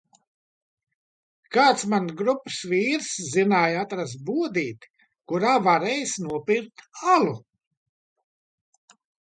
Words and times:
Kāds 1.57 1.83
manas 1.91 2.15
grupas 2.21 2.57
vīrs 2.71 3.11
zināja 3.35 3.83
atrast 3.87 4.25
bodīti, 4.31 4.91
kurā 5.33 5.53
varējis 5.69 6.17
nopirkt 6.27 6.87
alu. 7.17 7.39